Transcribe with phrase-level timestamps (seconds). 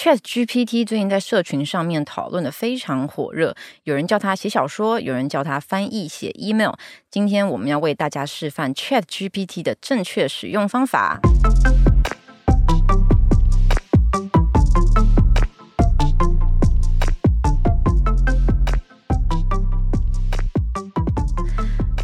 [0.00, 6.74] Chat GPT 最近在社群上面讨论的非常火热，有人叫它写小说，有人叫它翻译写 email。
[7.10, 11.18] 今天我们要为大家示范 Chat GPT 的正确使用方法。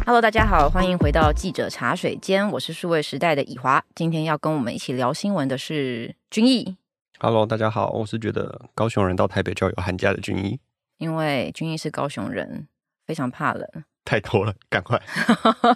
[0.05, 3.81] Hello，大家好，欢迎回到记者茶水间，我是数位时代的以华。
[3.95, 6.75] 今天要跟我们一起聊新闻的是君毅。
[7.25, 10.59] Hello，大家好，我是觉得高雄人到台北就要有寒假的军医，
[10.99, 12.67] 因为军医是高雄人，
[13.07, 13.67] 非常怕冷。
[14.05, 15.01] 太多了，赶快。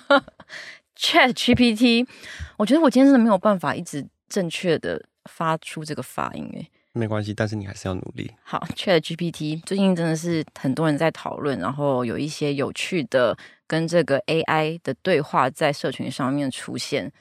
[0.95, 2.07] Chat GPT，
[2.55, 6.69] 我觉得我今天真的没有办法一直正确的发出这个发音诶。
[6.93, 8.31] 没关系，但是你还是要努力。
[8.43, 13.35] 好，Chat GPT 最近真的是很多人在讨论，然后有一些有趣的
[13.65, 17.11] 跟这个 AI 的对话在社群上面出现。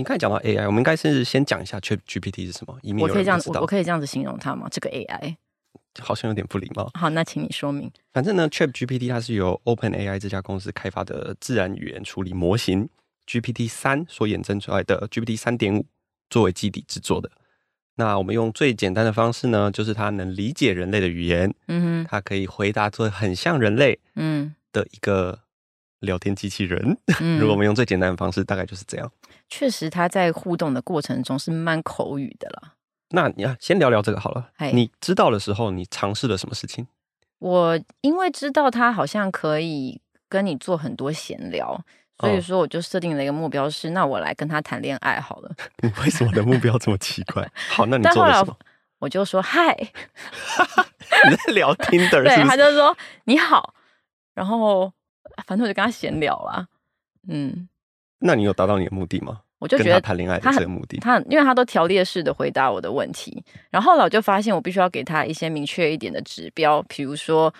[0.00, 2.74] 你刚才讲到 AI，我们应该是先讲一下 ChatGPT 是什么。
[2.80, 4.66] 以免我可以这样子，我可以这样子形容它吗？
[4.70, 5.36] 这个 AI
[5.98, 6.90] 好像有点不礼貌。
[6.94, 7.92] 好，那请你说明。
[8.10, 12.88] 反正呢，ChatGPT 它是由 OpenAI 这家公司开发的自然语言处理模型
[13.26, 15.84] GPT 三所衍生出来的 GPT 三点五
[16.30, 17.30] 作为基底制作的。
[17.96, 25.40] 那我们用最简单的方式呢，就是它能理解人类的语言，嗯哼，它可以回答做很像人类，嗯的一个
[26.00, 26.96] 聊天机器人。
[27.20, 29.10] 嗯、如果我们用最简单的方式，大概就是这样。
[29.48, 32.74] 确实，他在互动的过程中是蛮口语的了。
[33.10, 34.50] 那你要先聊聊这个好了。
[34.72, 36.86] 你知道的时候，你尝试了什么事情？
[37.38, 41.82] 我因为知道他好像可以跟你做很多闲聊，
[42.18, 45.50] 所以说我就设定了一个目标是，那我来跟他谈恋爱好了。
[45.82, 47.50] 你 为什么的目标这么奇怪？
[47.72, 48.56] 好，那你做了什么？
[49.00, 49.74] 我就说嗨，
[51.28, 53.74] 你在聊天的，对，他就说你好，
[54.34, 54.92] 然后
[55.46, 56.66] 反正我就跟他闲聊啦。
[57.28, 57.68] 嗯。
[58.18, 59.40] 那你有达到你的目的吗？
[59.58, 67.52] 我就觉得他谈恋爱的这个目的，他因为他都条列式的回答我的问题，然后后来我就发现我必须要给他一些明确一点的指标，比如说，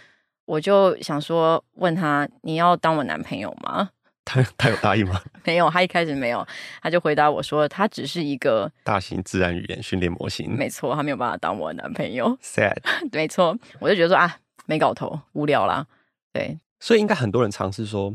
[0.46, 3.90] 我就想说问他，你要当我男朋友吗？
[4.24, 5.20] 他他有答应吗？
[5.44, 6.46] 没有，他一开始没有，
[6.80, 12.34] 他就回答我说他只是一个大型自然语言训练模型，没错，他没有办法当我男朋友。
[12.42, 12.76] Sad，
[13.12, 15.86] 没错，我就觉得说啊，没搞头，无聊啦，
[16.32, 18.12] 对，所以应该很多人尝试说。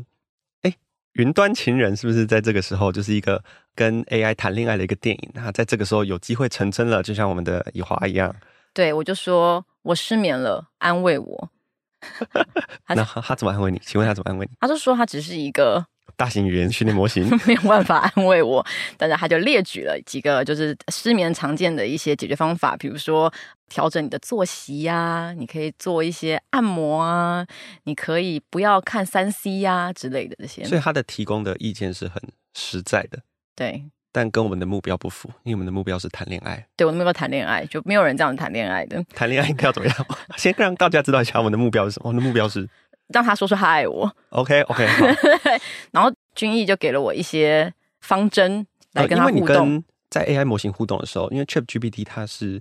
[0.62, 0.74] 哎
[1.12, 3.42] 云端情人是不是在这个时候就是一个
[3.74, 5.30] 跟 AI 谈恋爱的一个电影？
[5.32, 8.36] 那在这个时候有机会成真了，就像我们的以华一样。
[8.74, 11.50] 对，我就说我失眠了，安慰我。
[12.88, 13.80] 那他，他怎么安慰你？
[13.82, 14.52] 请问他怎么安慰你？
[14.60, 15.86] 他就说他只是一个。
[16.16, 18.64] 大型语言训练模型 没有办法安慰我，
[18.96, 23.30] 但是他就列举了几个就是失眠常见的一些解决方法，比如说
[23.68, 27.46] 调整你的作息呀、啊，你可以做一些按摩啊，
[27.84, 30.64] 你可以不要看三 C 呀、啊、之类的这些。
[30.64, 32.22] 所以他的提供的意见是很
[32.54, 33.18] 实在的，
[33.54, 36.66] 对，但跟我们的目标不符，因为我们的目标是谈恋爱。
[36.76, 39.02] 对，我的目标谈恋爱，就没有人这样谈恋爱的。
[39.14, 40.06] 谈恋爱应该要怎么样？
[40.38, 42.08] 先让大家知道一下我们的目标是什么。
[42.08, 42.68] 我们的目标是。
[43.14, 44.84] 让他说出他爱我，OK OK，
[45.92, 49.36] 然后君毅就给了我一些方针来跟他互动。
[49.36, 52.60] 呃、因为你跟在 AI 模型互动的时候，因为 ChatGPT 它是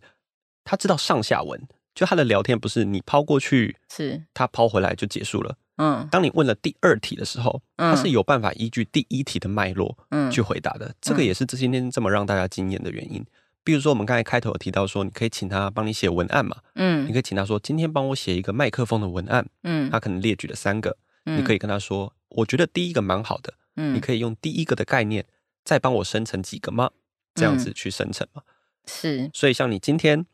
[0.65, 5.55] 它知道上下文，就他的聊天不是你抛过去是他抛回来就结束了。
[5.77, 10.87] 嗯，当你问了第二题的时候，他是有办法依据第一题的脉络嗯去回答的。
[10.87, 13.25] 嗯、这个也是这今天这么让大家惊艳的原因。
[13.63, 16.57] 比如说，我们刚才开头有提到说，你可以请他帮你写文案嘛？
[16.75, 19.45] 嗯，你可以请他说，今天帮我写一个麦克风的文案。
[19.63, 20.95] 嗯，他可能列举了三个，
[21.25, 23.53] 嗯，你可以跟他说，我觉得第一个蛮好的。
[23.75, 25.25] 嗯，你可以用第一个的概念
[25.63, 26.91] 再帮我生成几个吗？
[27.33, 28.43] 这样子去生成嘛？
[28.85, 29.29] 是。
[29.33, 30.25] 所以，像你今天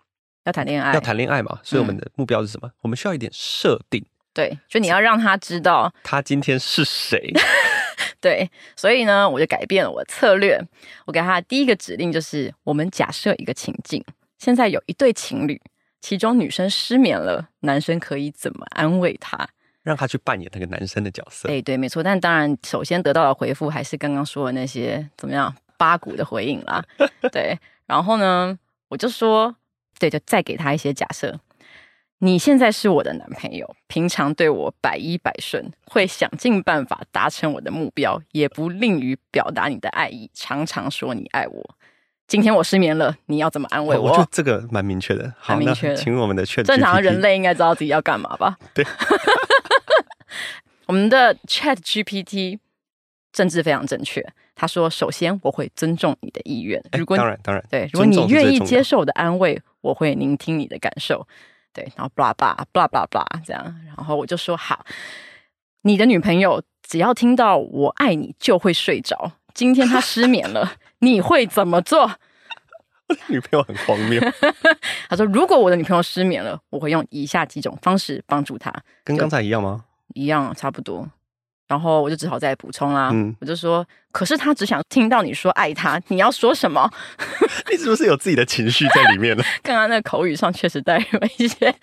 [0.46, 1.60] 要谈恋爱，要谈恋爱嘛？
[1.64, 2.72] 所以我们的目标是什么？
[2.82, 4.04] 我们需要一点设定。
[4.34, 7.32] 对，就你要让他知道他今天是谁。
[8.22, 10.60] 对，所以呢，我就改变了我的策略。
[11.06, 14.04] 我给他的第一个指令就是：我们假设一个情境，
[14.38, 15.60] 现在有一对情侣，
[16.00, 19.48] 其中女生失眠了，男生可以怎么安慰她？
[19.84, 21.50] 让他去扮演那个男生的角色。
[21.50, 22.04] 哎，对，没错。
[22.04, 26.84] 但当然，首先得到的回复还是刚刚说的那些怎么样八股的回应啦。
[27.34, 29.56] 对，然后呢，我就说，
[30.02, 31.40] 对，就再给他一些假设。
[32.24, 41.76] 你现在是我的男朋友，平常对我百依百顺，会想尽办法达成我的目标，也不吝于表达你的爱意，常常说你爱我。
[42.28, 44.08] 今天我失眠了，你要怎么安慰我？
[44.08, 45.96] 哦、我觉得这个蛮明确的，好，明确的。
[45.96, 48.58] 请我们的 GPT，正常人类应该知道自己要干嘛吧？
[48.74, 48.84] 对，
[50.88, 52.58] 我们的 Chat GPT
[53.32, 54.26] 政治非常正确。
[54.62, 56.80] 他说：“首先，我会尊重你的意愿。
[56.96, 61.28] 如果当然当然对，如果你愿意接受我的安慰，我会聆听你的感受。”
[61.74, 64.86] 对，然后 blah blah blah blah blah 这样，然后我就说好，
[65.82, 69.32] 你的女朋友只要听到我爱你就会睡着。
[69.56, 72.12] 今天她失眠了， 你会怎么做？
[73.30, 74.22] 女朋友很荒谬。
[75.10, 78.72] 他说：“如果我的女朋友失眠了，我会用以下几种方式帮助她。”
[79.04, 79.86] 跟刚才一样吗？
[80.14, 81.10] 一样，差不多。
[81.72, 83.12] 然后我就只好再补充啦。
[83.14, 86.92] 嗯，我就说：“可是他只想听到你说爱他，你要说什么？”
[87.72, 89.44] 你是不是有自己的情绪在里面呢？
[89.64, 91.74] 刚刚那个口语上确实带有一些。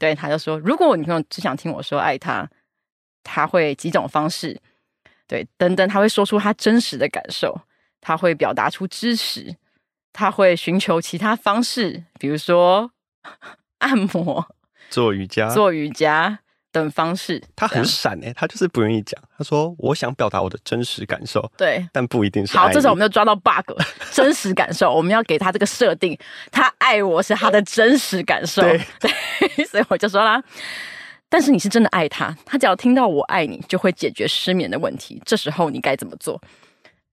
[0.00, 2.44] 对，他就说：“如果我女朋友只想听我说爱他，
[3.22, 4.60] 他会几种方式，
[5.28, 7.56] 对，等等，他会说出他真实的感受，
[8.00, 9.54] 他会表达出支持，
[10.12, 12.90] 他会寻求其他方式，比如说
[13.78, 14.44] 按摩、
[14.90, 16.40] 做瑜伽、做瑜伽。”
[16.76, 19.18] 等方式，他很闪哎、欸，他就是不愿意讲。
[19.38, 22.54] 他说：“我想表达我的真实感受。”对，但不一定是。
[22.56, 23.72] 好，这时候我们就抓到 bug，
[24.12, 26.18] 真实感受，我们要给他这个设定，
[26.52, 28.60] 他爱我是他的真实感受。
[28.60, 30.42] 对，对， 所以我就说啦，
[31.30, 35.20] 但是你是真的爱他，他只要听到我爱你，就会解决失眠的问题。
[35.24, 36.40] 这时候你该怎么做？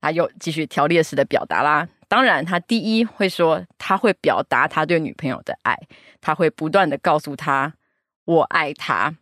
[0.01, 1.87] 他又继续条列式的表达啦。
[2.09, 5.77] 当然，他第一会说，他会表达他对女朋友的爱，
[6.19, 7.73] 他会不断的告诉他
[8.25, 9.15] 我爱他。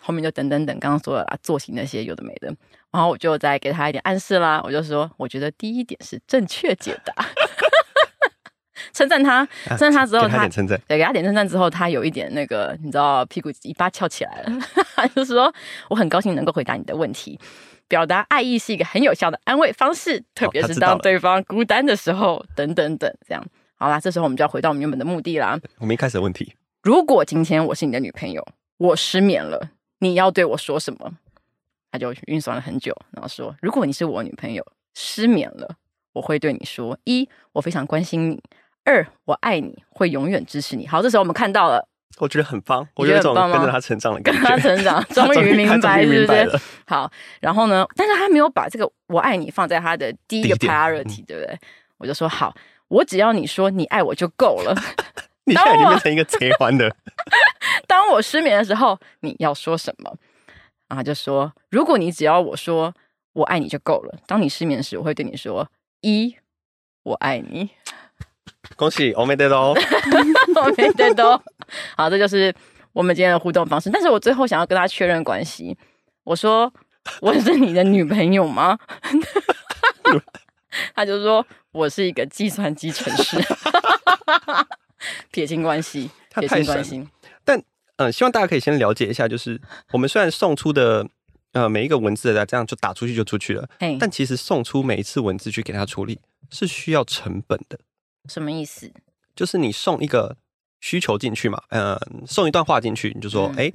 [0.00, 2.48] 后面就等等等，刚刚说了啦，作息那些有的没的，
[2.90, 7.14] 然后我就再给他一点暗示啦，我就说，我觉得第一点是正确解答，
[8.92, 14.58] 称赞他，称赞他之后他，他称赞，对，给他点称赞之后，他有一点那个，你知道，屁股一巴翘起来了，
[14.96, 15.52] 他 就说，
[15.90, 17.38] 我很高兴能够回答你的问题，
[17.86, 23.44] 表达爱意是一个很有效的安慰方式，特别是当对方孤单的时候，等等等，这样，
[23.76, 25.58] 好啦，这时候我们就要回到我们原本的目的啦。
[25.78, 28.44] 我们一开始的问题，如果今天我是你的女朋友。
[28.78, 31.12] 我失眠了，你要对我说什么？
[31.90, 34.64] 他就运算了很久，然后说：“如果你是我女朋友，
[34.94, 35.76] 失眠了，
[36.12, 38.36] 我会对你说：一，我非常关心你；
[38.84, 41.88] 二，我爱你，会永远支持你。”好，这时候我们看到了，
[42.18, 46.60] 我觉得很棒，我觉得有一种跟着他成长的感觉，跟他成长， 终于明白，是不是？
[46.86, 47.10] 好，
[47.40, 47.86] 然后呢？
[47.96, 51.58] 但是他没有把这个“我爱你”放在他的第一个 priority，对不对？
[51.96, 52.54] 我就说：“好，
[52.88, 54.74] 我只要你说你爱我就够了。
[55.48, 56.94] ”你现在已经变成一个贼欢的。
[57.88, 60.14] 当我失眠的时候，你要说什么？
[60.88, 62.94] 然后就说：“如果你只要我说
[63.32, 64.18] 我爱你就够了。
[64.26, 65.68] 当你失眠时，我会对你说：
[66.02, 66.36] 一，
[67.02, 67.70] 我爱你。
[68.76, 71.42] 恭喜，我没得到， 我没得到。
[71.96, 72.54] 好，这就是
[72.92, 73.90] 我们今天的互动方式。
[73.90, 75.76] 但是我最后想要跟他确认关系，
[76.24, 76.72] 我说
[77.20, 78.78] 我是你的女朋友吗？
[80.94, 83.38] 他就说我是一个计算机程式。
[85.30, 87.06] 撇清关系，撇清关系。
[87.44, 87.62] 但
[87.98, 89.60] 嗯、呃，希望大家可以先了解一下，就是
[89.92, 91.08] 我们虽然送出的
[91.52, 93.68] 呃每一个文字的这样就打出去就出去了，
[94.00, 97.78] 但其实送出每一次文字去给他处理是需要成本的。
[98.28, 98.92] 什么意思？
[99.36, 100.36] 就是你送一个
[100.80, 103.74] 需求进去嘛，嗯、呃，送一段话进去，你就说，哎、嗯欸，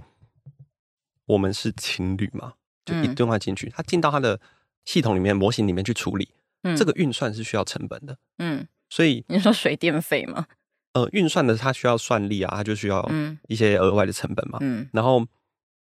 [1.25, 2.53] 我们是情侣嘛，
[2.85, 4.39] 就一段话进去，它进到它的
[4.85, 6.29] 系统里面、模型里面去处理，
[6.63, 10.45] 嗯、这个运算是需要成本的，嗯，所以你说水电费吗？
[10.93, 13.07] 呃，运算的它需要算力啊，它就需要
[13.47, 14.59] 一些额外的成本嘛。
[14.61, 15.25] 嗯，然后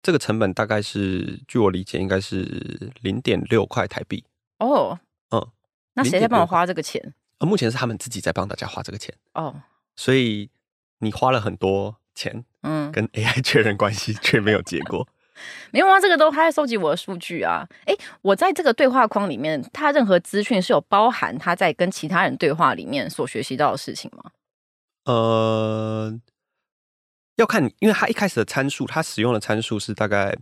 [0.01, 4.23] 这个成本大概是，据我理解，应该是零点六块台币。
[4.59, 4.99] 哦，
[5.31, 5.47] 嗯，
[5.93, 7.13] 那谁在帮我花这个钱？
[7.37, 9.13] 呃，目前是他们自己在帮大家花这个钱。
[9.33, 9.61] 哦，
[9.95, 10.49] 所以
[10.99, 15.07] 你花了很多钱，嗯，跟 AI 确认关系却没有结果。
[15.71, 17.67] 没有啊，这个都他在收集我的数据啊。
[17.85, 24.31] 诶，我在这个对话框里面，他任何资讯是有包含他在跟其他人对话里面所学习到的事情吗？
[25.05, 26.13] 呃，
[27.35, 30.35] 要看你，因为它一开始的参数，它使用的参数是大概，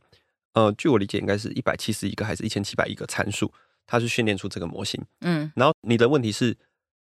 [0.53, 3.51] 呃，据我理解，应该是一百七十一个还是一千七百一个参数，
[3.87, 5.03] 它是训练出这个模型。
[5.21, 6.55] 嗯，然后你的问题是，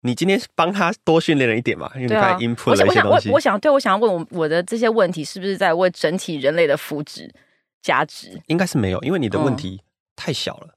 [0.03, 1.91] 你今天帮他多训练了一点嘛？
[1.95, 3.31] 因为你看 input 了一些东西。
[3.31, 7.31] 我想，我想，对，我想要问我我的这些问题是不是在为整体人类的福祉
[7.81, 8.43] 加值？
[8.49, 9.81] 应该是没有，因为你的问题
[10.15, 10.67] 太小了。
[10.69, 10.75] 嗯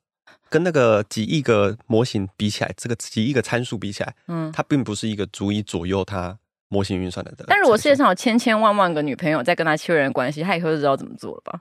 [0.52, 6.38] 跟那个几亿个模型比起来，这个几亿个参数比起来，嗯，它并不是一个足以左右它。
[6.72, 11.60] 模型运算的，但如果世界上有千千万万个女朋友在跟他确认关系，他以后就知道怎么做了吧？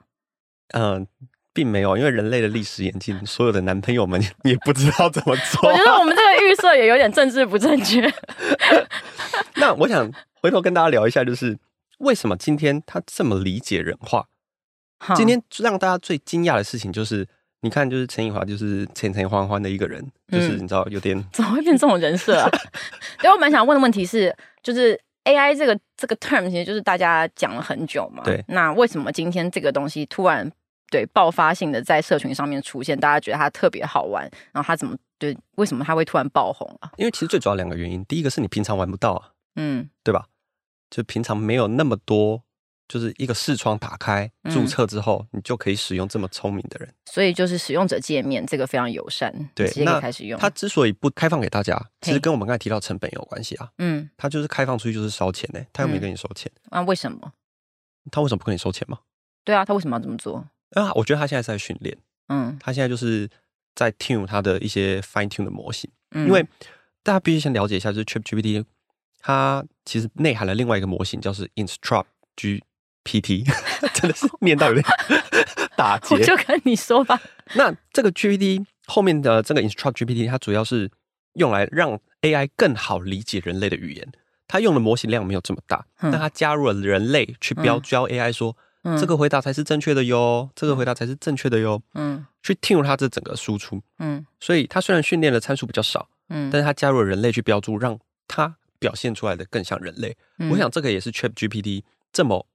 [0.69, 1.07] 嗯、呃，
[1.53, 5.69] 并没有，因为人类的历史演进，所有的男朋友们 也不知道怎么做。
[5.69, 8.09] 我觉得我们这个预设也有点政治不正确。
[9.55, 10.09] 那我想
[10.41, 11.59] 回头跟大家聊一下，就是
[11.99, 14.25] 为什么今天他这么理解人话？
[15.15, 17.27] 今天让大家最惊讶的事情就是，
[17.61, 22.49] 你看，就是陈以华，就是钱钱欢欢的一个人，就是你知道有点、嗯、怎么会变这种人设啊？
[23.21, 24.35] 所以我蛮想问的问题是。
[24.63, 28.21] 就是 AI 这个这个 term 其实就是大家讲了很久嘛。
[28.23, 28.45] 对。
[28.47, 30.47] 那为什么今天这个东西突然
[30.91, 32.95] 对爆发性的在社群上面出现？
[32.95, 35.35] 大家觉得它特别好玩，然后它怎么对？
[35.55, 36.91] 为什么它会突然爆红啊？
[36.97, 40.25] 因为其实最主要两个原因，第一个是你平常玩不到啊，嗯，对吧？
[40.91, 42.43] 就平常没有那么多
[42.91, 46.93] 就是一个视窗打开注册之后，你就可以使用这么聪明的人。
[47.05, 50.37] 所以就是使用者界面这个非常友善，对，直接可以开始用。
[50.37, 53.71] 它之所以不开放给大家，其实跟我们刚才提到成本有关系啊。
[53.77, 56.51] 嗯，它就是开放出去就是烧钱呢，他又没跟你收钱。
[56.69, 56.81] 啊？
[56.81, 57.31] 为什么？
[58.11, 58.99] 他为什么不跟你收钱吗？
[59.45, 60.45] 对啊，他为什么要这么做？
[60.71, 61.97] 啊，我觉得他现在是在训练。
[62.27, 63.29] 嗯，他现在就是
[63.73, 65.89] 在 tune 他的一些 fine tune 的模型。
[66.11, 66.45] 嗯，因为
[67.03, 68.65] 大家必须先了解一下，就是 ChatGPT
[69.19, 72.05] 它其实内含了另外一个模型，叫做 Instruct
[72.35, 72.63] G。
[73.03, 73.43] PT
[73.93, 74.85] 真的是念到有点
[75.75, 77.19] 打结，我就跟你说吧。
[77.55, 80.89] 那这个 GPT 后面的这个 Instruct GPT，它主要是
[81.33, 84.11] 用来让 AI 更好理解人类的语言。
[84.47, 88.55] 它用的模型量没有这么大，但它加入了人类去标教 AI 说，
[88.99, 91.81] 这个回答才是正确的哟，这个回答才是正确的哟。
[91.93, 93.81] 嗯，去听入它这整个输出。
[93.99, 100.15] 嗯，所以它虽然训练的参数比较少，嗯，但是它加入了人类去标注，让它表现出来的更像人类。
[100.51, 102.45] 我想这个也是 ChatGPT 这么。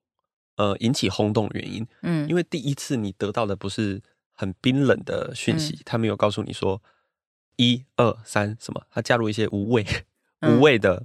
[0.57, 4.01] 呃，引起轰动的原因，嗯，因为第一次你得到的不是
[4.33, 6.83] 很冰冷的讯息，他没有告诉你说
[7.57, 9.85] 一二三什么，他加入一些无谓、
[10.43, 11.05] 无谓的，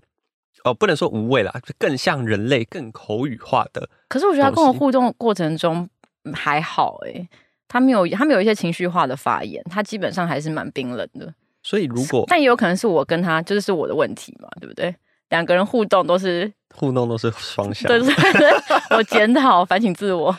[0.64, 3.90] 哦，不能说无谓啦，更像人类、更口语化的。
[4.08, 5.90] 可是我觉得他跟我互动过程中
[6.34, 7.28] 还好，诶，
[7.68, 11.34] 他没有，他没有一些情绪化的发言，他基本上还是蛮冰冷的。
[11.64, 14.96] 所以如果，但也有可能是我跟他，就是是我的问题嘛，对不对？
[15.32, 18.52] 两个人互动都是互动都是双向，对对对，
[18.96, 20.32] 我检讨反省自我。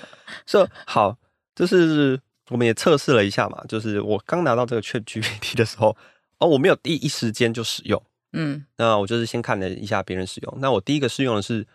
[0.46, 1.16] 说、so, 好，
[1.54, 2.18] 就是
[2.48, 5.96] 我们也测试了一下嘛，就是我刚拿到这个 ChatGPT 的时候，
[6.38, 8.00] 哦，我没有第一时间就使用，
[8.32, 11.66] 嗯，那我就是先看了一下别人使用，那我第一个试用的是。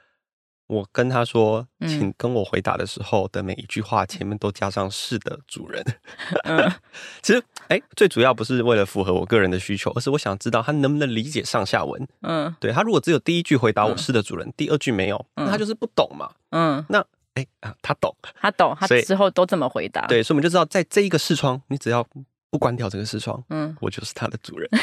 [0.70, 5.82] 我跟他说，请跟我回答的时候的每一句话前面都加上“是的，主人”。
[6.44, 6.70] 嗯，
[7.24, 12.08] 其实，哎，最主要不是为了符合我个人的需求，而是我想知道他能不能理解上下文。
[12.22, 16.30] 嗯，对，他如果只有第一句回答我是的，主人，第二句没有，那他就是不懂嘛。
[16.52, 17.04] 嗯，那
[17.36, 20.08] 哎啊，他懂，他懂，他之后都这么回答。
[20.08, 22.06] 对，所以我们就知道，在这一个视窗，你只要
[22.50, 24.70] 不关掉这个视窗，嗯，我就是他的主人。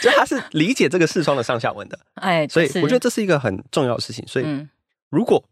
[0.00, 4.24] 就他是理解这个视窗的上下文的， 哎，所以我觉得这是一个很重要的事情。
[4.26, 4.66] 所以，
[5.10, 5.42] 如果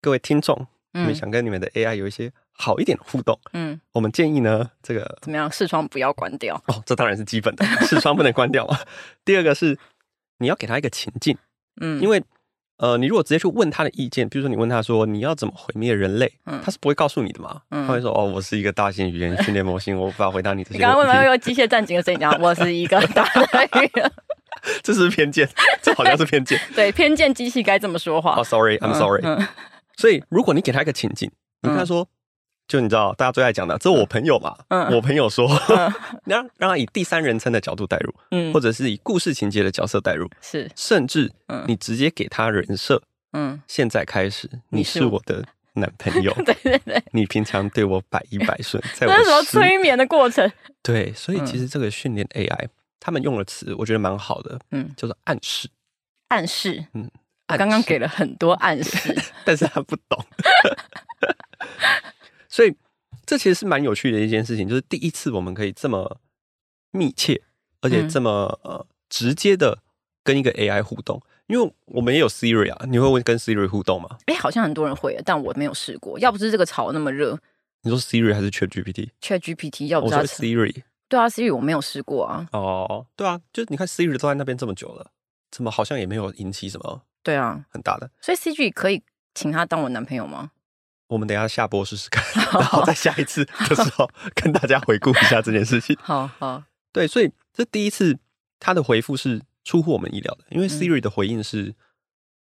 [0.00, 5.50] 各位听众你们想跟你们的 AI 有一些好一点的互动，嗯，我们建议呢，这个怎么样？
[5.50, 8.78] 视窗不要关掉哦，这当然是基本的， 视窗不能关掉嘛。
[9.24, 9.78] 第二个是
[10.38, 11.38] 你要给他一个情境，
[11.80, 12.22] 嗯，因为。
[12.80, 17.60] 呃，你如果直接去问他的意见，比如说你问他说你要怎么毁灭人类，嗯、他是不会告诉你的嘛。
[17.70, 20.76] 嗯、他会说哦，我是一个大型语言训练模型，我无法回答你这些。
[20.76, 23.42] 你刚刚问到有机械战警的声音，讲 我是一个大型
[23.82, 24.12] 语言，
[24.80, 25.48] 这是偏见，
[25.82, 26.56] 这好像是偏见。
[26.72, 28.34] 对，偏见机器该这么说话。
[28.34, 29.22] 哦、oh,，sorry，I'm sorry。
[29.24, 29.48] 嗯嗯、
[29.96, 31.28] 所以如果你给他一个情境，
[31.62, 32.08] 你跟他说。
[32.68, 34.54] 嗯就你知道，大家最爱讲的，这是我朋友嘛。
[34.68, 35.48] 嗯，我朋友说，
[36.24, 41.32] 你让让他以第三人称的角度代入，嗯，或者是以故事情节的角色代入，是，甚至，
[41.66, 43.00] 你直接给他人设，
[43.32, 50.50] 嗯，现在开始，你是我的男朋友， 对对对，你平常对我百依百顺， 在我什么催眠的过程？
[50.82, 52.68] 对，所以其实这个训练 AI，
[53.00, 55.70] 他们用的词，我觉得蛮好的，嗯，叫做暗示，
[56.28, 57.10] 暗示，嗯，
[57.46, 60.22] 刚刚给了很多暗示，但是他不懂。
[62.58, 62.74] 所以，
[63.24, 66.20] 这其实是蛮有趣的一件事情，就是第一次我们可以这么
[66.90, 67.40] 密切，
[67.80, 69.78] 而且这么呃直接的
[70.24, 71.22] 跟一个 AI 互动。
[71.46, 74.18] 因为我们也有 Siri 啊，你会问跟 Siri 互动吗？
[74.26, 76.18] 哎，好像很多人会，但我没有试过。
[76.18, 77.38] 要不是这个潮那么热，
[77.82, 80.82] 你说 Siri 还是 ChatGPT？ChatGPT 要不是 Siri？
[81.08, 82.48] 对啊，Siri 我没有试过啊。
[82.52, 85.12] 哦，对啊，就你看 Siri 都在那边这么久了，
[85.52, 87.02] 怎么好像也没有引起什么？
[87.22, 88.10] 对啊，很大的。
[88.20, 90.50] 所以 Siri 可以请他当我男朋友吗？
[91.08, 92.22] 我们等一下下播试试看，
[92.52, 95.96] 然后在下一次的时候 跟大家回顾一下这件事情。
[96.00, 96.62] 好好，
[96.92, 98.18] 对，所以这第一次
[98.60, 101.74] 他的回复是出乎我们意料的，因为 Siri 的回应是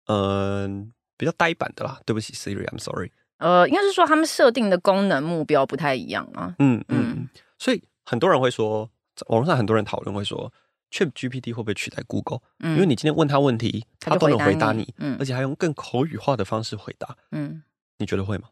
[0.07, 0.87] 嗯、呃、
[1.17, 2.01] 比较呆板的啦。
[2.05, 3.13] 对不起，Siri，I'm sorry。
[3.39, 6.55] 呃，应该是说他们设定的功能目标不太一样啊。
[6.59, 7.29] 嗯嗯，
[7.59, 8.91] 所以很多人会说，
[9.27, 10.53] 网络上很多人讨论会说
[10.91, 12.41] ，ChatGPT 会不会取代 Google？
[12.61, 17.63] 嗯，因为你今天问他问题，他都能回答你，嗯，而且还用更口语化的方式回答，嗯。
[17.99, 18.49] 你觉得会吗？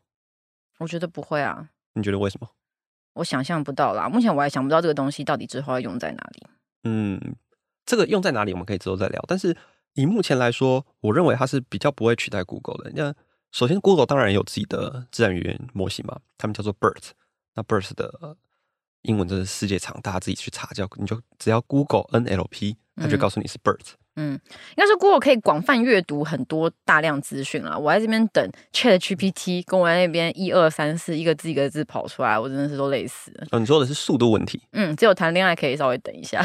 [0.78, 1.70] 我觉得不会啊。
[1.94, 2.50] 你觉得为什么？
[3.14, 4.08] 我想象不到啦。
[4.08, 6.46] 目前我还想不到这个东西到底之后要用在哪里。
[6.84, 7.18] 嗯，
[7.86, 9.24] 这个用在哪里我们可以之后再聊。
[9.26, 9.56] 但是
[9.94, 12.92] 以目前来说，我认为它是比较不会取代 Google 的。
[12.94, 13.14] 那
[13.52, 17.12] 首先，Google 当然有自己的自然语言模型嘛，他们叫做 BERT。
[17.54, 18.36] 那 BERT 的
[19.02, 23.92] 英文真是世界长，大家自己去查，叫你就只要 Google NLP，它就告诉你是 BERT。
[23.92, 24.40] 嗯，应
[24.76, 27.76] 该是 Google 可以广泛阅读很多大量资讯啦。
[27.76, 33.46] 我在这边等 Chat GPT，跟我在那边一二三四一个字一个字跑出来，我真的是都累死了。
[33.50, 34.61] 哦，你说的是速度问题？
[34.73, 36.44] 嗯，只有谈恋爱可以稍微等一下。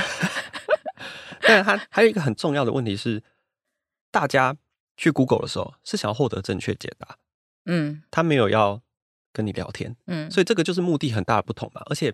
[1.41, 3.23] 但是它还有一个很重要的问题是，
[4.11, 4.55] 大家
[4.97, 7.15] 去 Google 的时候是想要获得正确解答，
[7.65, 8.81] 嗯，他没有要
[9.33, 11.81] 跟你聊天，嗯，所以这个就是目的很大的不同嘛。
[11.85, 12.13] 而且，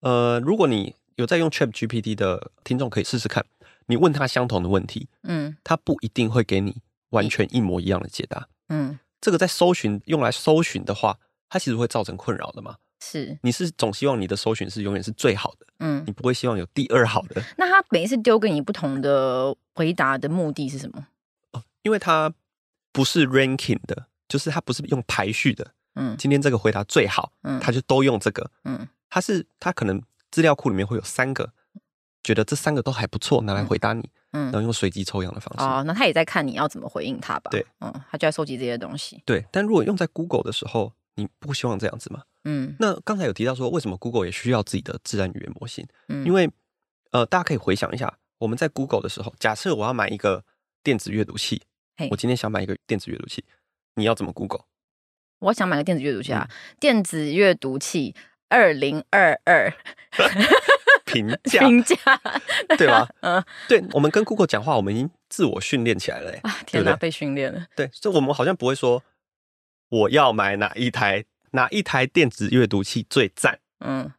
[0.00, 3.44] 呃，如果你有在用 ChatGPT 的听众可以试试看，
[3.86, 6.76] 你问他相同的问题，嗯，他不一定会给你
[7.10, 12.76] 完全一模一样的解答，嗯，这个在搜寻用来搜寻的话，它其实会造成困扰的嘛。
[13.00, 17.42] 是，你是总希望你的搜寻是永远是最好的，嗯，你不会希望有第二好的。
[17.58, 21.06] 那他每一次丢给你不同的回答的目的是什么？
[21.52, 22.32] 哦，因为它
[22.92, 31.52] 不是 ranking 的，就是它不是用排序的，嗯，今天这个回答最好，嗯，他就都用这个，嗯，他是他可能资料库里面会有三个，
[32.24, 35.64] 觉得这三个都还不错，拿来回答你，嗯，然后用随机抽样的方式。
[35.64, 37.50] 哦，那他也在看你要怎么回应他吧？
[37.50, 39.22] 对，嗯，他就在收集这些东西。
[39.24, 42.22] 对，但如果用在 Google 的时候，你不希望这样子吗？
[42.44, 45.86] 嗯，那刚才有提到说，为什么 Google 也需要自己的自然语言模型？
[46.08, 46.50] 嗯，因为
[47.12, 50.42] 呃，大家可以回想一下，我们在 Google 的时候，假设我要买一个
[50.82, 51.62] 电子阅读器，
[52.10, 53.44] 我今天想买一个电子阅读器，
[53.94, 54.64] 你要怎么 Google？
[55.40, 58.14] 我想买个电子阅读器啊，嗯、电子阅读器
[58.48, 59.72] 二零二二
[61.14, 61.96] 评价评价
[62.76, 63.08] 对吧？
[63.22, 66.38] 嗯，对，我们跟 Google 讲话，我们已经自我训练起来了、欸。
[66.42, 67.66] 啊，天哪，对对被训练了。
[67.74, 69.02] 对，所以我们好像不会说
[69.88, 71.24] 我要买哪一台。
[71.54, 73.60] 哪一台电子阅读器最赞？
[73.78, 74.12] 嗯，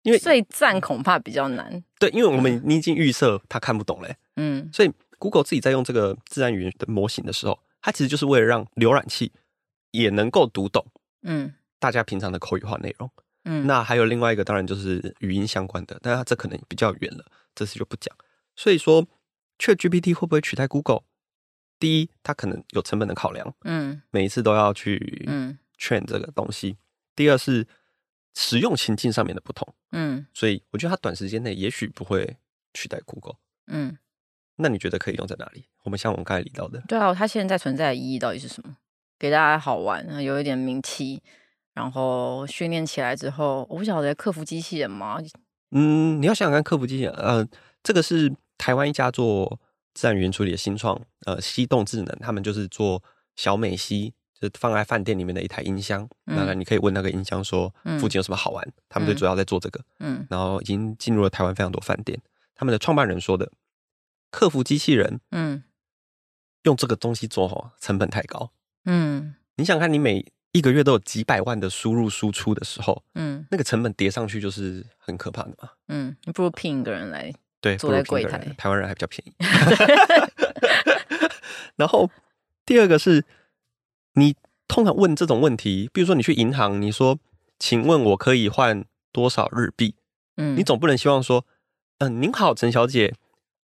[0.00, 1.84] 因为最赞恐怕比较难。
[1.98, 4.16] 对，因为我们你已经预设他看不懂嘞。
[4.36, 9.30] 嗯，所以 Google 自己在用这个自然语言的模型的时候，它其实就是为了让浏览器
[9.90, 10.82] 也能够读懂，
[11.24, 13.06] 嗯，大家平常的口语化内容。
[13.06, 13.22] 嗯，
[13.66, 17.24] 那还有另外一个，当然就是语音相关的，但是它这可能比较远了，
[17.54, 18.14] 这次就不讲。
[18.56, 19.06] 所以说
[19.58, 21.02] ，ChatGPT 会不会取代 Google？
[21.78, 25.58] 第一，它可能有成本的考量，嗯，每一次都要去，嗯。
[25.80, 26.76] 劝这个东西，
[27.14, 27.64] 第二是
[28.34, 32.36] 使用情境上面的不同，嗯，所以我觉得它短时间内也许不会
[32.74, 33.36] 取代 Google，
[33.68, 33.96] 嗯，
[34.56, 35.66] 那你觉得可以用在哪里？
[35.84, 38.76] 我们像我们刚才提到的，对啊，它现在存在的意义到底是什么？
[39.20, 41.22] 给大家好玩，有一点名气，
[41.78, 45.18] 然后训练起来之后，我不晓得客服机器人吗？
[45.70, 47.46] 嗯，你要想想看，客服机器人，呃，
[47.84, 49.60] 这个是台湾一家做
[49.94, 53.00] 自然语言处理的新创，呃，西动智能，他们就是做
[53.36, 54.12] 小美西。
[54.40, 62.16] 就是放在饭店里面的一台音箱，当然你可以问那个音箱说附近有什么好玩，他们最主要在做这个，嗯，然后已经进入了台湾非常多饭店。
[62.54, 63.50] 他们的创办人说的，
[64.30, 65.64] 客服机器人，嗯，
[66.62, 68.52] 用这个东西做哈，成本太高，
[68.84, 79.32] 嗯，你想看你每一个月都有几百万的输入输出的时候，嗯，那个成本叠上去就是很可怕的嘛，嗯，你不如聘一个人来，对，坐在柜台，台湾人还比较便宜。
[81.76, 82.10] 然后
[82.66, 83.24] 第二个是。
[84.14, 84.34] 你
[84.66, 87.20] 通常问这种问题，比如说你去银行，你说
[87.56, 89.94] ：“请问我可以换多少日币？”
[90.36, 91.46] 嗯，你总不能希望说
[91.98, 93.14] ：“嗯、呃，您好，陈小姐，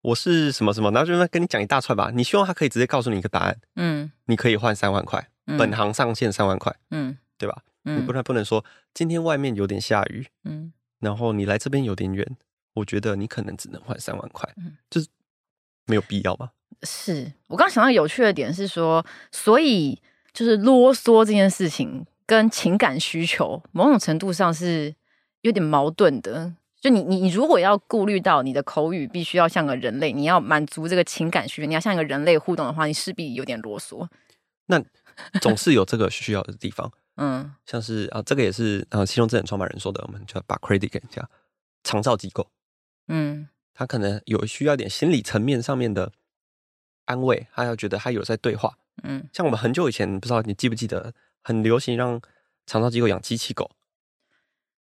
[0.02, 2.10] 我是什么什么。”然后就跟你讲一大串吧。
[2.12, 3.60] 你希望他可以直接告诉你一个答案。
[3.76, 6.76] 嗯，你可以换三万块，嗯、本行上限三万块。
[6.92, 7.64] 嗯，对吧？
[7.86, 10.28] 嗯，你不能不能说今天外面有点下雨。
[10.44, 12.38] 嗯，然后你来这边有点远，
[12.74, 14.48] 我觉得你可能只能换三万块。
[14.58, 15.08] 嗯，就是
[15.86, 16.52] 没有必要吧？
[16.84, 20.00] 是我刚想到有趣的点是说，所以。
[20.32, 24.94] 就是啰嗦这件事情跟情感需求某种程度上是
[25.42, 26.54] 有点矛盾的。
[26.80, 34.08] 就你你你如果要顾虑到你的口语必须要像个人类，你要满足这个情感需求，你要像一个人类互动的话，你势必有点啰嗦。
[34.68, 34.82] 那
[35.42, 41.28] 总是有这个需要的地方，嗯，像是啊，这个也是啊，信用智能创办人说的，我们就要把 credit 给人家。
[41.82, 42.46] 长照机构，
[43.08, 46.12] 嗯，他可能有需要点心理层面上面的
[47.06, 48.78] 安慰，他要觉得他有在对话。
[49.04, 52.20] 嗯，像我们很久以前，不知道你记不记得，很流行让
[52.66, 53.72] 长照机构养机器狗。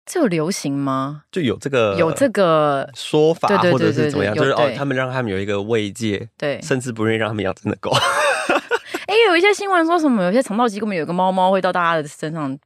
[0.04, 1.24] 这有流行吗？
[1.32, 4.34] 就有这个有这个说法，或者是怎么样？
[4.34, 7.90] 就是哦，他们让他们有一个慰藉，对，甚至不愿意让他们养真的狗。
[9.06, 12.58] 哎，有一些新闻说什么，有些肠道机构里面有个猫猫会到大家的身上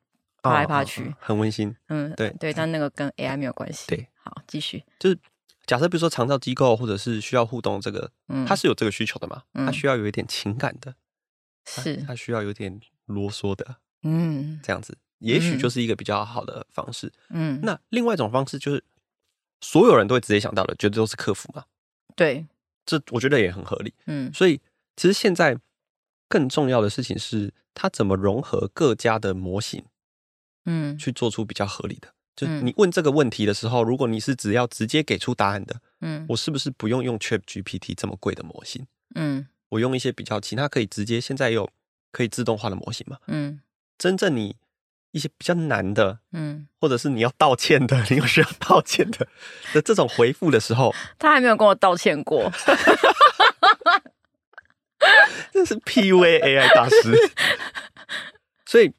[0.42, 1.74] 爬来爬去，很温馨。
[1.88, 3.86] 嗯，对对，但那个跟 AI 没有关系。
[3.88, 4.84] 对，好，继续。
[4.98, 5.18] 就是
[5.66, 9.42] 假设，比如说肠道机构或者是需要互动，这个，嗯，它是有这个需求的嘛？
[9.54, 10.94] 它需要有一点情感的。
[11.68, 17.58] 是，它需要有点啰嗦的，嗯，这样子，也许就是一个比较好的方式，嗯。
[17.62, 18.84] 那另外一种方式就是，
[19.60, 21.64] 所有人都会直接想到的，绝对都是客服嘛。
[22.14, 22.46] 对，
[22.84, 24.32] 这我觉得也很合理，嗯。
[24.32, 24.60] 所以
[24.94, 25.58] 其实现在
[26.28, 29.84] 更重要的事情是，它怎么融合各家的模型，
[30.64, 32.08] 嗯，去做出比较合理的。
[32.34, 38.86] 就你问这个问题的时候，如果你是只要直接给出答案的，嗯，我是不是不用用 ChatGPT 这么贵的模型？
[39.14, 39.46] 嗯。
[39.70, 41.68] 我用一些比较其他可以直接现在有
[42.12, 43.18] 可以自动化的模型嘛？
[43.26, 43.60] 嗯，
[43.98, 44.54] 真正你
[45.10, 49.26] 一些比较难的，嗯，或者是你要道歉的，你有需要道歉的
[49.74, 52.48] 的这种回复的时候，他还没有跟我道歉过。
[55.56, 57.16] 这是 PUA AI 大师。
[58.66, 58.92] 所以，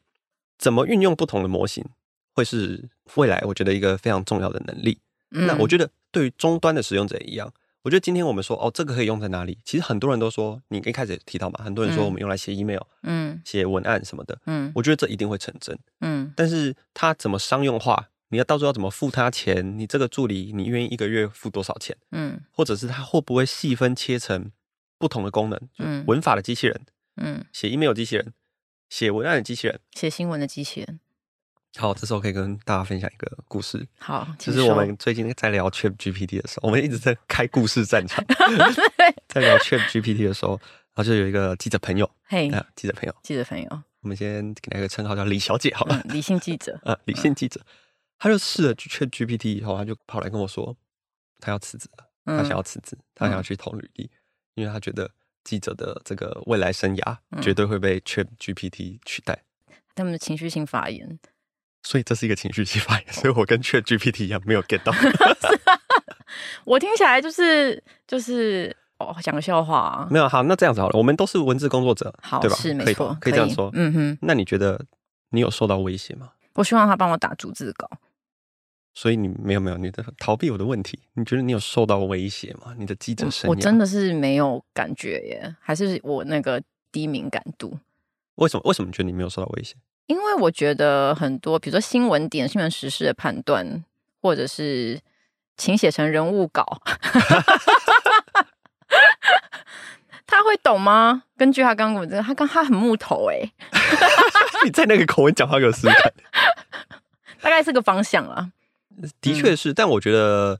[0.57, 1.85] 怎么运用不同的模型，
[2.33, 4.99] 会是未来我觉得一个非常重要的能力。
[5.31, 7.53] 嗯、那我觉得对于终端的使用者一样。
[7.83, 9.57] 我觉得今天我们说哦，这个可以用在哪里？
[9.63, 16.33] 其实很多人都说，你一开始提到嘛，很多人说我们用来写 email，嗯，写文案什么的，嗯，我觉得这一定会成真，嗯。
[16.35, 18.09] 但是它怎么商用化？
[18.29, 19.77] 你要到时候要怎么付他钱？
[19.79, 21.95] 你这个助理，你愿意一个月付多少钱？
[22.11, 24.51] 嗯，或者是他会不会细分切成
[24.97, 25.59] 不同的功能？
[25.79, 26.81] 嗯，文法的机器人，
[27.17, 28.33] 嗯，写 email 机器人，
[28.89, 30.99] 写文案的机器人，写新闻的机器人。
[31.75, 33.87] 好，这时候可以跟大家分享一个故事。
[33.99, 38.23] 好，就是我们最近在聊 Chat GPT 的时候，我们一直在开故事战场。
[39.27, 40.53] 在聊 Chat GPT 的时候，
[40.95, 47.61] 然后就有一个记者朋友，嘿，记者朋友，记者朋友，我们先给他一个称号叫李小姐，好了，理性记者， 啊，理性记者，
[48.17, 50.75] 他就试了 Chat GPT 以后，他就跑来跟我说，
[51.39, 54.09] 他要辞职了，他想要辞职，他想要去投履历，
[54.57, 55.09] 因为他觉得
[55.43, 59.43] 记者的这个未来生涯绝对会被 Chat GPT 取代。
[59.95, 61.19] 他们的情绪性发言。
[61.83, 64.91] 所以这是一个情绪性发言， 所以我跟 Chat GPT 一样没有 get 到。
[66.65, 70.07] 我听起来就是就是哦，讲个笑话啊。
[70.09, 72.55] 没有好，那这样子好了，我们都是文字工作者，好对吧？
[72.57, 73.69] 是没错，可以这样说。
[73.73, 74.83] 嗯哼，那你觉得
[75.29, 76.31] 你有受到威胁吗？
[76.55, 77.87] 我希望他帮我打逐字稿。
[78.99, 80.97] 所以你没有没有，你在逃避我的问题。
[81.13, 82.73] 你觉得你有受到威胁吗？
[82.79, 86.59] 你的记者生涯，我真的是没有感觉耶，还是我那个
[86.91, 87.77] 低敏感度？
[88.37, 88.63] 为什么？
[88.65, 89.75] 为什么你觉得你没有受到威胁？
[90.07, 93.85] 因为我觉得很多，比如说新闻点、新闻时事的判断，
[94.19, 94.99] 或者是
[95.55, 96.81] 请写成人物稿，
[100.25, 101.21] 他会懂吗？
[101.37, 103.47] 根据他刚刚讲这个，他刚他很木头哎，
[104.65, 106.13] 你在那个口吻讲话有试试看，
[107.41, 108.49] 大概是个方向啊。
[109.21, 110.59] 的确是，嗯、但我觉得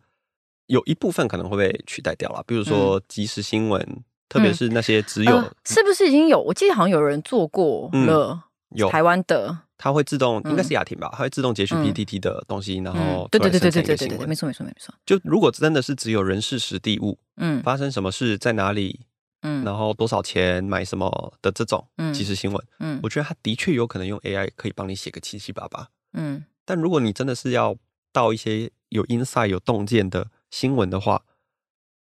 [0.68, 6.42] 有一部分可能会被取代掉了，比如说即时新闻，嗯、特别是那些只有、呃、是不是已经有？
[6.42, 8.34] 我记得好像有人做过了。
[8.34, 8.42] 嗯
[8.76, 11.08] 有台湾的，它会自动，应该是雅婷吧？
[11.14, 14.94] 它会自动截取 PTT 的东西，然后对对对对对对对对，没错没错没错。
[15.06, 19.00] 就如果真的是只有人事时地物，嗯，发生什么事在哪里，
[19.44, 26.44] 嗯，然后多少钱买什么的这种即时新闻，嗯，我觉得它的确有可能用 AI 可以帮你写个七七八八，嗯。
[26.66, 27.74] 但如果你真的是要
[28.12, 31.24] 到一些有 inside 有洞见的新闻的话，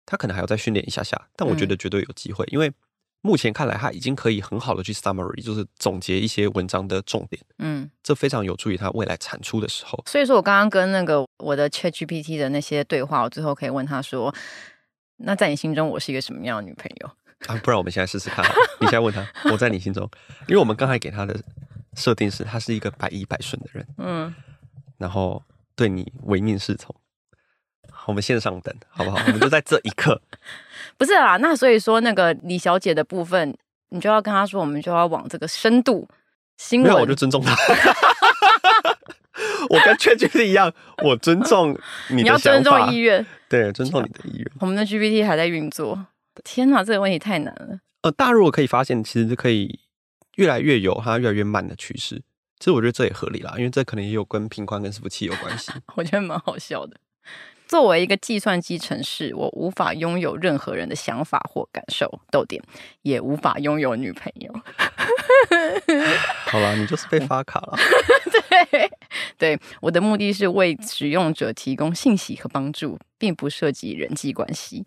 [0.06, 1.30] 他可能还要再训练一下下。
[1.36, 2.72] 但我觉得绝对有机会，因为。
[3.22, 7.42] 目前看来，他已经可以很好的去 summary，就是总结一些文章的重点。
[7.58, 10.00] 嗯，这非常有助于他未来产出的时候。
[10.06, 14.32] 所以说我刚刚跟那个我的 ChatGPT 的那些对话，我最后可以问他说
[15.18, 17.10] ：“那在你心中，我是一个什么样的女朋友？”
[17.52, 18.46] 啊，不然我们现在试试看。
[18.80, 20.08] 你现在问他，我在你心中，
[20.48, 21.36] 因为我们刚才给他的
[21.96, 23.88] 设定是，他是一个百依百顺的人。
[23.98, 24.36] 嗯，
[25.00, 25.44] 然后
[25.76, 26.96] 对你唯命是从。
[28.08, 29.18] 我们线上等，好不好？
[29.26, 30.22] 我们就在这一刻。
[30.96, 33.58] 不是啦，那所以说那个李小姐的部分，
[33.90, 36.08] 你就要跟她说，我们就要往这个深度
[36.58, 36.92] 新闻。
[36.92, 37.56] 没有，我就尊重她。
[39.70, 40.72] 我跟 ChatGPT 一样，
[41.04, 41.72] 我尊重
[42.10, 44.52] 你的你要尊重意愿，对，尊重你的意愿。
[44.60, 46.06] 我们的 GPT 还在运作。
[46.44, 47.80] 天哪，这个问题太难了。
[48.04, 49.80] 呃，大家如果可以发现，其实是可以
[50.36, 52.22] 越来越有它越来越慢的趋势。
[52.66, 55.72] 其实我觉得这也合理啦，因为这可能也有跟频宽跟伺服器有关系。
[55.94, 56.98] 我觉得蛮好笑的。
[57.68, 62.60] 作为一个计算机城市，我无法拥有任何人的想法或感受，逗点，
[63.04, 64.52] 也无法拥有女朋友。
[66.48, 67.78] 好了，你就是被 发卡了。
[68.72, 68.92] 对，
[69.38, 74.84] 对，我的目的是为使用者提供信息和帮助，并不涉及人际关系。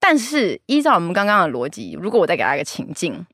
[0.00, 3.24] 但是，依照我们刚刚的逻辑，如果我再给他一个情境。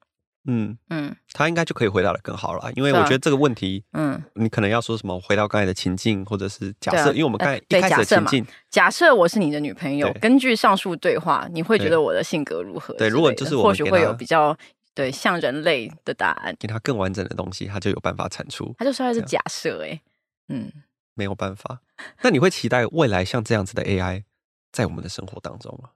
[0.46, 5.20] 嗯嗯，他应该就可以回答的更好了，因为我觉得这个问题，嗯，你可能要说什么？
[5.20, 12.94] 回到刚才的情境，或者是假设，因为我们刚才一开始的情境，假设我是你的女朋友，根据上述对话，你会觉得我的性格如何？
[12.94, 14.56] 对，如果就是或许会有比较
[14.94, 18.74] 对像人类的答案，给他更完整的东西，他就有办法产出。
[18.78, 20.00] 他就说他是假设，哎，
[20.48, 20.72] 嗯，
[21.14, 21.80] 没有办法。
[22.22, 24.24] 那你会期待未来像这样子的 AI
[24.72, 25.90] 在我们的生活当中吗？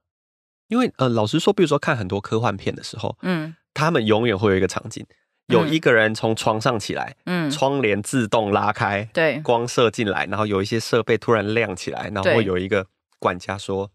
[0.69, 3.57] 因为呃，老实说，比如说看很多科幻片的时候，嗯。
[3.75, 5.05] 他们永远会有一个场景，
[5.49, 12.87] 有一个人从床上起来，嗯，窗帘自动拉开，对，光射进来，然后有一些设备突然亮起来，然后有一个
[13.19, 13.91] 管家说：“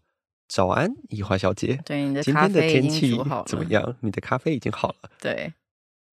[0.46, 3.96] 早安，怡华小姐，对，你的今天的天气怎么样？
[4.00, 5.52] 你的咖啡已经好了。”对，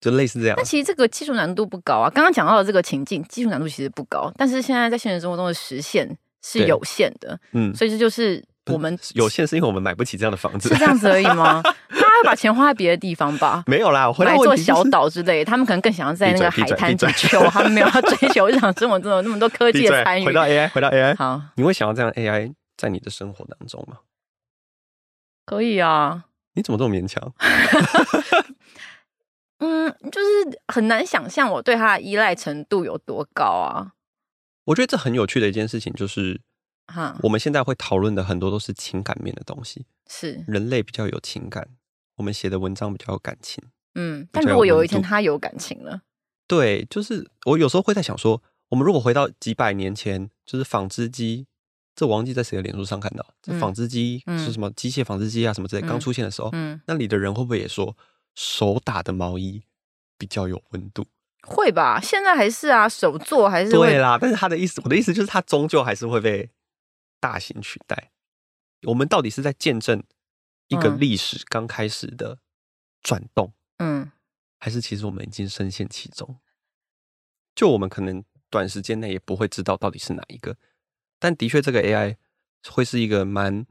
[0.00, 0.56] 就类似这样。
[0.56, 2.10] 那其实这个技术难度不高啊。
[2.10, 8.42] 刚刚讲到的这个情境，技术难度其实不高，但是现在在现实生活中的实现是有限的，嗯，所以这就是。
[8.72, 11.62] 我们 有限是因为我们买不起这样的房子，是这样子而已吗？
[11.90, 13.62] 他要把钱花在别的地方吧？
[13.66, 20.26] 没有啦，我回来做小岛之类，他们可能更想要在那个海滩追求，他们没有要追求日常生活中有那么多科技的参与。
[20.26, 23.98] 回到 AI，回到 AI，好，你会想要这样 AI 在你的生活当中吗？
[25.46, 26.24] 可以啊。
[26.54, 27.32] 你怎么这么勉强？
[29.60, 33.92] 嗯就是很难想象我对它的依赖程度有多高啊。
[34.66, 36.40] 我觉得这很有趣的一件事情就是，
[36.88, 41.68] 哈，我们现在会讨论的很多都是情感面的东西，是人类比较有情感，
[42.16, 43.62] 我们写的文章比较有感情。
[43.94, 46.02] 嗯，但如果有一天他有感情了，
[46.46, 51.46] 对，就是我有时候会在想说，我们如果回到几百年前，就是纺织机，
[51.94, 57.96] 这我忘记在谁的脸书上看到，这纺织机是什么机械纺织机啊什么之类，刚出现的时候，嗯，那里的人会不会也说
[58.34, 59.62] 手打的毛衣
[60.16, 61.04] 比较有温度？
[61.42, 64.18] 会吧，现在还是啊，手做还是对啦。
[64.20, 66.50] 但是他的意思，我的意思就是，他终究还是会被
[67.20, 68.10] 大型取代。
[68.82, 70.02] 我们到底是在见证
[70.68, 72.38] 一个历史刚开始的
[73.02, 73.52] 转动？
[73.78, 74.10] 嗯，
[74.58, 76.38] 还是其实我们已经深陷其中？
[77.54, 80.56] 就我们可能短时间内也不会知道到底是哪一个，
[81.18, 82.16] 但的确，这个 AI
[82.68, 83.66] 会是一个蛮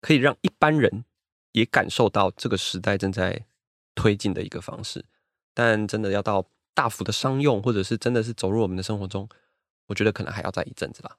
[0.00, 1.04] 可以让一般人
[1.52, 3.46] 也感受到这个时代正在
[3.94, 5.04] 推进的一个方式。
[5.52, 9.28] 但真的要到大幅的商用，或者是真的是走入我们的生活中，
[9.86, 11.18] 我觉得可能还要再一阵子吧。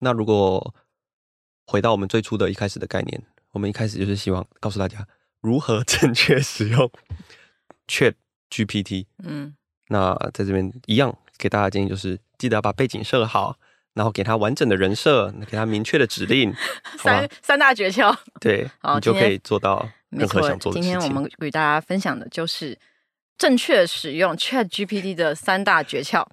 [0.00, 0.74] 那如果
[1.66, 5.06] 回到我们最初的一开始的概念，我们一开始就是希望告诉大家。
[5.40, 6.90] 如何 正确使用
[7.86, 8.14] Chat
[8.50, 9.06] GPT？
[9.22, 9.54] 嗯，
[9.88, 13.56] 那在这边一样给大家建议就是，记得要把背景设好，
[13.94, 16.52] 然后给他完整的人设，给他明确的指令，
[16.98, 18.14] 三三大诀窍。
[18.40, 20.92] 对， 好，你就可以做到任何想做的事情。
[20.92, 22.78] 今天我们与大家分享的就是
[23.38, 26.26] 正确使用 Chat GPT 的三大诀窍。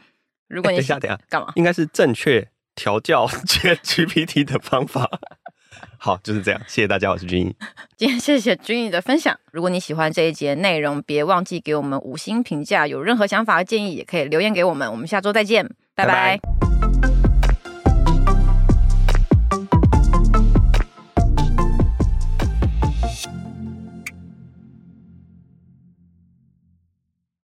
[0.47, 1.51] 如果你、欸、等一下，等一下，干嘛？
[1.55, 3.27] 应该是正确调教
[3.83, 5.09] GPT 的方法。
[5.99, 6.61] 好，就是这样。
[6.67, 7.55] 谢谢大家，我是君毅。
[7.97, 9.37] 今天谢谢君毅的分享。
[9.51, 12.85] 如果你喜欢这一节内容，别忘记给我们五星评价。
[12.85, 14.89] 有任何想法和建议，也可以留言给我们。
[14.89, 16.37] 我们下周再见，拜拜。
[16.37, 16.39] 拜
[17.01, 17.26] 拜。